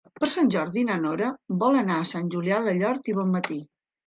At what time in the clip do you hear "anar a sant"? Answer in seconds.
1.83-2.33